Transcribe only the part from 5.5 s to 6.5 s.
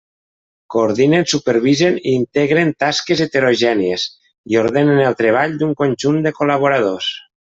d'un conjunt de